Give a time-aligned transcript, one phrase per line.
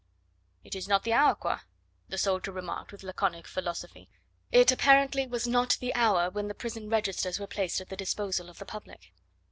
[0.63, 1.59] "It is not the hour quoi?"
[2.09, 4.09] the soldier remarked with laconic philosophy.
[4.51, 8.49] It apparently was not the hour when the prison registers were placed at the disposal
[8.49, 9.11] of the public.